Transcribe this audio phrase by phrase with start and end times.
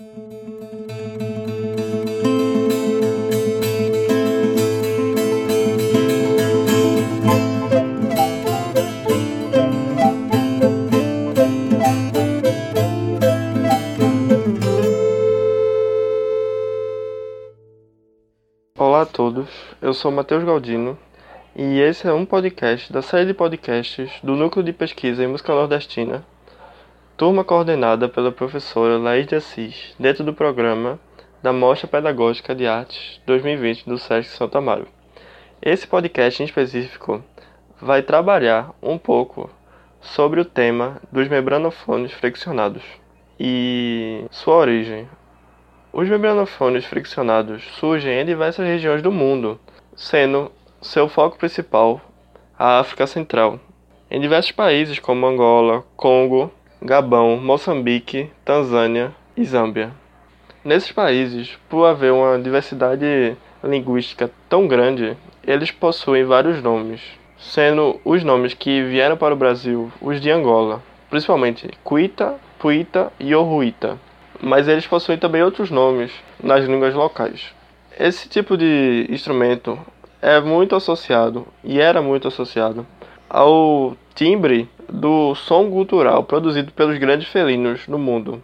[0.00, 0.06] Olá
[19.02, 19.50] a todos,
[19.82, 20.98] eu sou Matheus Galdino
[21.54, 25.54] e esse é um podcast da série de podcasts do Núcleo de Pesquisa em Música
[25.54, 26.24] Nordestina,
[27.20, 30.98] turma coordenada pela professora Laís de Assis, dentro do programa
[31.42, 34.88] da Mostra Pedagógica de Artes 2020 do SESC Santa Amaro.
[35.60, 37.22] Esse podcast em específico
[37.78, 39.50] vai trabalhar um pouco
[40.00, 42.82] sobre o tema dos membranofones friccionados
[43.38, 45.06] e sua origem,
[45.92, 49.60] os membranofones friccionados surgem em diversas regiões do mundo,
[49.94, 50.50] sendo
[50.80, 52.00] seu foco principal
[52.58, 53.60] a África Central.
[54.10, 56.50] Em diversos países como Angola, Congo,
[56.82, 59.92] Gabão, Moçambique, Tanzânia e Zâmbia.
[60.64, 67.00] Nesses países, por haver uma diversidade linguística tão grande, eles possuem vários nomes,
[67.38, 73.34] sendo os nomes que vieram para o Brasil os de Angola, principalmente Cuita, Puita e
[73.34, 73.98] Oruita
[74.42, 76.10] mas eles possuem também outros nomes
[76.42, 77.52] nas línguas locais.
[77.98, 79.78] Esse tipo de instrumento
[80.22, 82.86] é muito associado e era muito associado
[83.28, 88.42] ao timbre do som cultural produzido pelos grandes felinos no mundo.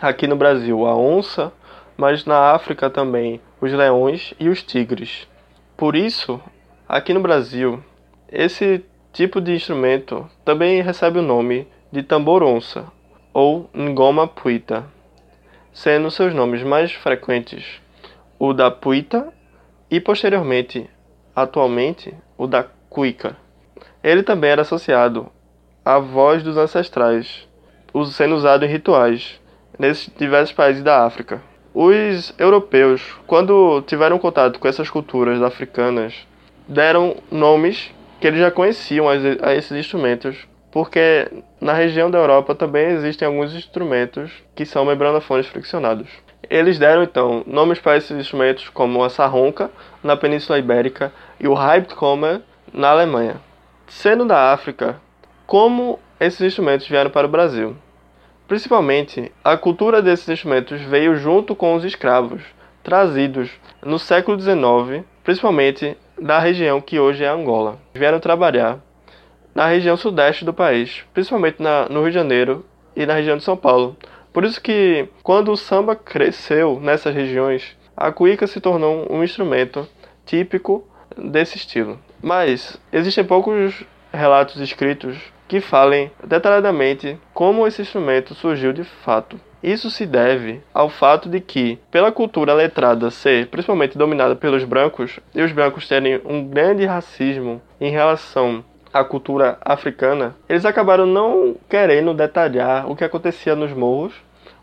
[0.00, 1.52] Aqui no Brasil, a onça,
[1.96, 5.28] mas na África também os leões e os tigres.
[5.76, 6.40] Por isso,
[6.88, 7.82] aqui no Brasil,
[8.30, 12.86] esse tipo de instrumento também recebe o nome de tambor-onça
[13.32, 14.84] ou ngoma puita
[15.72, 17.82] sendo seus nomes mais frequentes
[18.38, 19.32] o da puita
[19.90, 20.88] e posteriormente,
[21.34, 23.36] atualmente, o da cuica.
[24.02, 25.30] Ele também era associado
[25.84, 27.46] à voz dos ancestrais,
[28.12, 29.40] sendo usado em rituais
[29.78, 31.42] nesses diversos países da África.
[31.74, 36.14] Os europeus, quando tiveram contato com essas culturas africanas,
[36.68, 41.30] deram nomes que eles já conheciam a esses instrumentos porque
[41.60, 46.08] na região da Europa também existem alguns instrumentos que são membranofones friccionados.
[46.50, 49.70] Eles deram então nomes para esses instrumentos como a sarronca
[50.02, 52.40] na Península Ibérica e o Reibtkommer
[52.72, 53.36] na Alemanha.
[53.86, 55.00] Sendo da África,
[55.46, 57.76] como esses instrumentos vieram para o Brasil?
[58.48, 62.42] Principalmente, a cultura desses instrumentos veio junto com os escravos,
[62.82, 63.50] trazidos
[63.84, 67.78] no século XIX, principalmente da região que hoje é Angola.
[67.94, 68.80] Vieram trabalhar
[69.54, 72.64] na região sudeste do país, principalmente na, no Rio de Janeiro
[72.96, 73.96] e na região de São Paulo.
[74.32, 79.86] Por isso que, quando o samba cresceu nessas regiões, a cuíca se tornou um instrumento
[80.26, 81.98] típico desse estilo.
[82.20, 83.84] Mas existem poucos
[84.14, 85.16] relatos escritos
[85.46, 89.38] que falem detalhadamente como esse instrumento surgiu de fato.
[89.62, 95.18] Isso se deve ao fato de que, pela cultura letrada ser principalmente dominada pelos brancos,
[95.34, 101.56] e os brancos terem um grande racismo em relação a cultura africana, eles acabaram não
[101.68, 104.14] querendo detalhar o que acontecia nos morros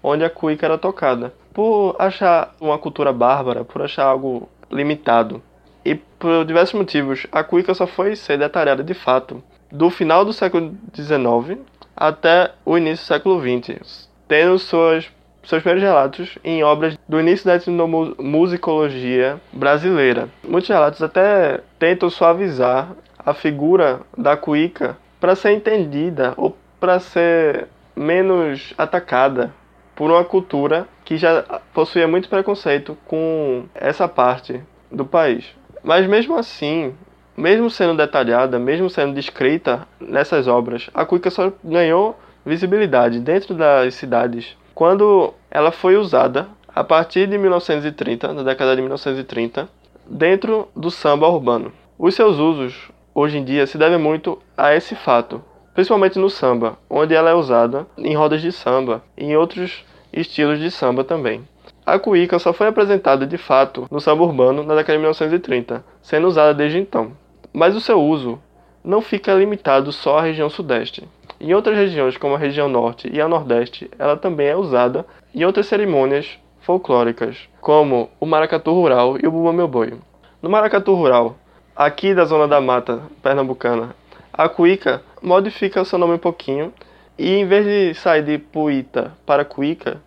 [0.04, 5.42] onde a cuíca era tocada, por achar uma cultura bárbara, por achar algo limitado.
[5.84, 10.34] E por diversos motivos, a cuíca só foi ser detalhada de fato do final do
[10.34, 11.60] século XIX
[11.96, 15.10] até o início do século XX, tendo suas,
[15.44, 20.30] seus primeiros relatos em obras do início da etnomusicologia brasileira.
[20.44, 27.68] Muitos relatos até tentam suavizar a figura da cuíca para ser entendida ou para ser
[27.96, 29.54] menos atacada
[29.96, 31.44] por uma cultura que já
[31.74, 34.62] possuía muito preconceito com essa parte
[34.92, 35.46] do país.
[35.84, 36.94] Mas mesmo assim,
[37.36, 43.96] mesmo sendo detalhada, mesmo sendo descrita nessas obras, a cuíca só ganhou visibilidade dentro das
[43.96, 49.70] cidades quando ela foi usada a partir de 1930, na década de 1930,
[50.08, 51.72] dentro do samba urbano.
[51.98, 55.44] Os seus usos hoje em dia se deve muito a esse fato,
[55.74, 60.60] principalmente no samba, onde ela é usada em rodas de samba e em outros estilos
[60.60, 61.48] de samba também.
[61.86, 66.28] A cuíca só foi apresentada de fato no samba urbano na década de 1930, sendo
[66.28, 67.14] usada desde então.
[67.52, 68.40] Mas o seu uso
[68.84, 71.08] não fica limitado só à região sudeste.
[71.40, 75.44] Em outras regiões, como a região norte e a nordeste, ela também é usada em
[75.44, 79.94] outras cerimônias folclóricas, como o maracatu rural e o bumba meu boi.
[80.40, 81.36] No maracatu rural,
[81.76, 83.96] aqui da zona da mata pernambucana,
[84.32, 86.72] a cuíca modifica o seu nome um pouquinho
[87.18, 90.00] e em vez de sair de puíta para cuíca,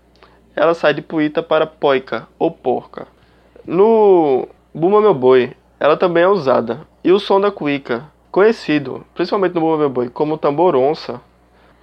[0.55, 3.06] ela sai de puíta para poica ou porca.
[3.67, 6.81] No Bumba Meu Boi, ela também é usada.
[7.03, 11.21] E o som da cuíca, conhecido principalmente no Bumba Meu Boi como tambor onça,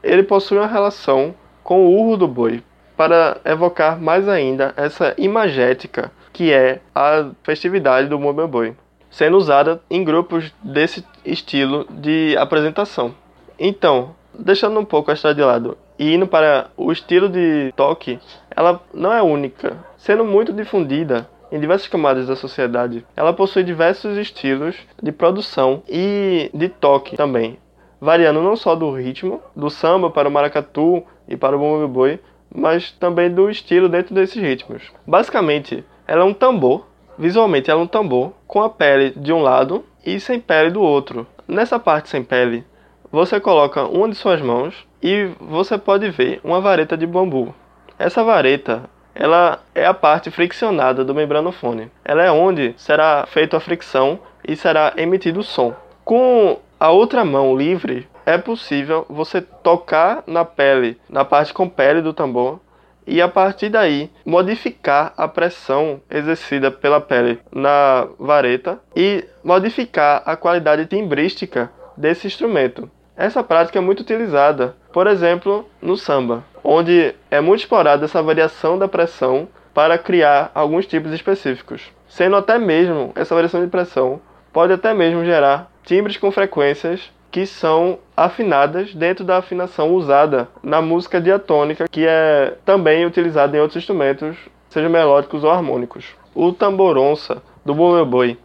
[0.03, 1.33] ele possui uma relação
[1.63, 2.63] com o urro do boi,
[2.97, 8.75] para evocar mais ainda essa imagética que é a festividade do Boi,
[9.09, 13.13] sendo usada em grupos desse estilo de apresentação.
[13.57, 18.19] Então, deixando um pouco a história de lado e indo para o estilo de toque,
[18.50, 23.06] ela não é única, sendo muito difundida em diversas camadas da sociedade.
[23.15, 27.59] Ela possui diversos estilos de produção e de toque também,
[28.00, 32.19] variando não só do ritmo, do samba para o maracatu e para o bumbo boi,
[32.51, 34.92] mas também do estilo dentro desses ritmos.
[35.06, 39.44] Basicamente, ela é um tambor, visualmente ela é um tambor com a pele de um
[39.44, 41.27] lado e sem pele do outro.
[41.47, 42.63] Nessa parte sem pele,
[43.12, 47.53] você coloca uma de suas mãos e você pode ver uma vareta de bambu.
[47.98, 51.92] Essa vareta ela é a parte friccionada do membranofone.
[52.03, 55.75] Ela é onde será feita a fricção e será emitido o som.
[56.03, 62.01] Com a outra mão livre, é possível você tocar na pele, na parte com pele
[62.01, 62.59] do tambor,
[63.06, 70.36] e a partir daí modificar a pressão exercida pela pele na vareta e modificar a
[70.36, 72.89] qualidade timbrística desse instrumento.
[73.21, 78.79] Essa prática é muito utilizada, por exemplo, no samba, onde é muito explorada essa variação
[78.79, 84.19] da pressão para criar alguns tipos específicos, sendo até mesmo essa variação de pressão
[84.51, 90.81] pode até mesmo gerar timbres com frequências que são afinadas dentro da afinação usada na
[90.81, 94.35] música diatônica, que é também utilizada em outros instrumentos,
[94.68, 96.07] sejam melódicos ou harmônicos.
[96.33, 98.35] O tamboronça do boi,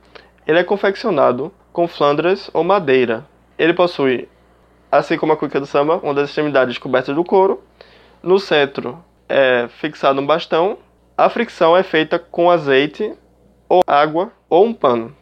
[0.47, 3.25] ele é confeccionado com flandras ou madeira.
[3.59, 4.29] Ele possui
[4.91, 7.63] assim como a cuica do samba, uma das extremidades cobertas do couro.
[8.23, 10.79] No centro é fixado um bastão.
[11.17, 13.15] A fricção é feita com azeite,
[13.69, 15.15] ou água, ou um pano,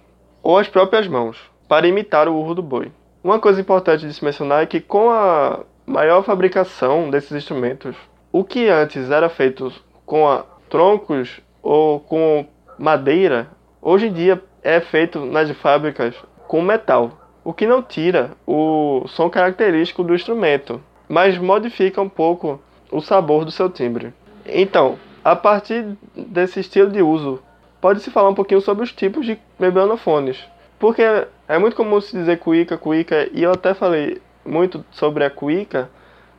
[0.43, 1.39] ou as próprias mãos,
[1.69, 2.91] para imitar o urro do boi.
[3.23, 7.97] Uma coisa importante de se mencionar é que com a maior fabricação desses instrumentos,
[8.31, 9.73] o que antes era feito
[10.05, 12.47] com a, troncos ou com
[12.79, 13.49] madeira,
[13.81, 16.15] hoje em dia é feito nas fábricas
[16.49, 22.61] com metal o que não tira o som característico do instrumento, mas modifica um pouco
[22.91, 24.15] o sabor do seu timbre.
[24.47, 27.43] Então, a partir desse estilo de uso,
[27.81, 30.39] pode-se falar um pouquinho sobre os tipos de membranofones,
[30.79, 31.03] porque
[31.47, 35.91] é muito comum se dizer cuíca, cuíca, e eu até falei muito sobre a cuíca,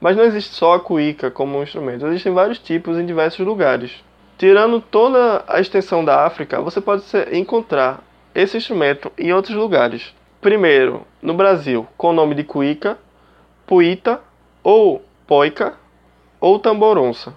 [0.01, 4.03] mas não existe só a cuíca como um instrumento, existem vários tipos em diversos lugares.
[4.37, 8.03] Tirando toda a extensão da África, você pode encontrar
[8.33, 10.13] esse instrumento em outros lugares.
[10.45, 12.99] Primeiro, no Brasil, com o nome de cuíca,
[13.65, 14.21] puíta
[14.63, 15.73] ou poica
[16.39, 17.33] ou tamboronça.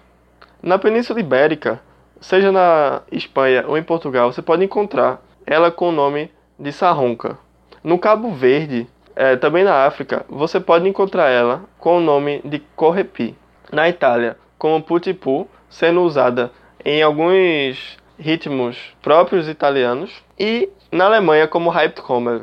[0.62, 1.81] Na Península Ibérica,
[2.20, 7.38] seja na Espanha ou em Portugal, você pode encontrar ela com o nome de sarronca.
[7.82, 12.58] No Cabo Verde, é, também na África, você pode encontrar ela com o nome de
[12.76, 13.34] correpi.
[13.72, 16.52] Na Itália, como putipu, sendo usada
[16.84, 20.12] em alguns ritmos próprios italianos.
[20.38, 22.43] E na Alemanha como Halbtrommel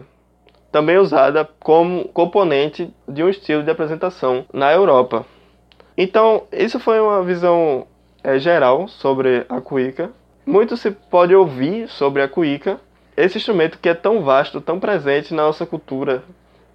[0.76, 5.26] também usada como componente de um estilo de apresentação na Europa.
[5.98, 7.88] Então, isso foi uma visão
[8.22, 10.12] é, geral sobre a cuíca.
[10.46, 12.78] Muito se pode ouvir sobre a cuíca,
[13.16, 16.26] esse instrumento que é tão vasto, tão presente na nossa cultura,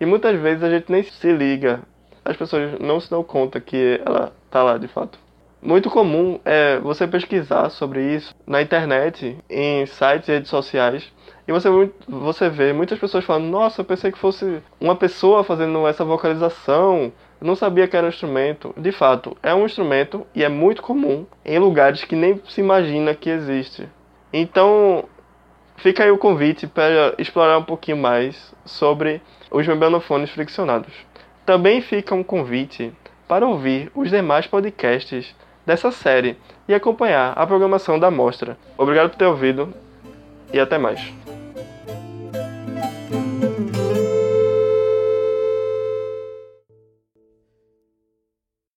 [0.00, 1.81] e muitas vezes a gente nem se liga,
[2.25, 5.19] as pessoas não se dão conta que ela está lá de fato.
[5.62, 11.12] Muito comum é você pesquisar sobre isso na internet, em sites e redes sociais,
[11.47, 11.69] e você,
[12.09, 17.12] você vê muitas pessoas falando: Nossa, eu pensei que fosse uma pessoa fazendo essa vocalização,
[17.38, 18.73] eu não sabia que era um instrumento.
[18.79, 23.14] De fato, é um instrumento e é muito comum em lugares que nem se imagina
[23.14, 23.87] que existe.
[24.33, 25.05] Então,
[25.76, 30.95] fica aí o convite para explorar um pouquinho mais sobre os membranofones friccionados.
[31.45, 32.93] Também fica um convite
[33.29, 35.35] para ouvir os demais podcasts
[35.67, 36.37] dessa série
[36.69, 38.57] e acompanhar a programação da mostra.
[38.76, 39.73] Obrigado por ter ouvido
[40.52, 41.20] e até mais.